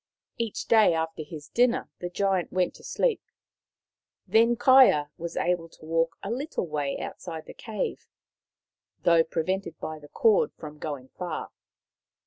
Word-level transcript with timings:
Each 0.39 0.65
day 0.65 0.95
after 0.95 1.21
his 1.21 1.49
dinner 1.49 1.87
the 1.99 2.09
Giant 2.09 2.51
went 2.51 2.73
to 2.73 2.83
sleep. 2.83 3.21
Then 4.25 4.55
Kaia 4.55 5.11
was 5.15 5.37
able 5.37 5.69
to 5.69 5.85
walk 5.85 6.17
a 6.23 6.31
little 6.31 6.65
way 6.65 6.97
outside 6.99 7.45
the 7.45 7.53
cave, 7.53 8.07
though 9.03 9.23
prevented 9.23 9.77
by 9.79 9.99
the 9.99 10.09
cord 10.09 10.53
from 10.57 10.79
going 10.79 11.09
far. 11.09 11.51